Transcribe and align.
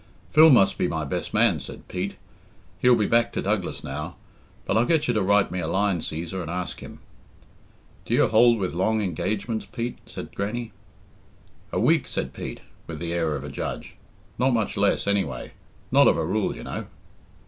"Phil 0.31 0.49
must 0.49 0.79
be 0.79 0.87
my 0.87 1.05
best 1.05 1.31
man," 1.31 1.59
said 1.59 1.87
Pete. 1.87 2.15
"He'll 2.79 2.95
be 2.95 3.05
back 3.05 3.31
to 3.33 3.41
Douglas 3.43 3.83
now, 3.83 4.15
but 4.65 4.75
I'll 4.75 4.83
get 4.87 5.07
you 5.07 5.13
to 5.13 5.21
write 5.21 5.51
me 5.51 5.59
a 5.59 5.67
line, 5.67 5.99
Cæsar, 5.99 6.41
and 6.41 6.49
ask 6.49 6.79
him." 6.79 6.97
"Do 8.05 8.15
you 8.15 8.25
hold 8.25 8.57
with 8.57 8.73
long 8.73 9.03
engagements, 9.03 9.67
Pete?" 9.71 9.99
said 10.07 10.33
Grannie. 10.33 10.71
"A 11.71 11.79
week," 11.79 12.07
said 12.07 12.33
Pete, 12.33 12.61
with 12.87 12.97
the 12.97 13.13
air 13.13 13.35
of 13.35 13.43
a 13.43 13.49
judge; 13.49 13.93
"not 14.39 14.55
much 14.55 14.75
less 14.75 15.05
anyway 15.05 15.51
not 15.91 16.07
of 16.07 16.17
a 16.17 16.25
rule, 16.25 16.55
you 16.55 16.63
know." 16.63 16.87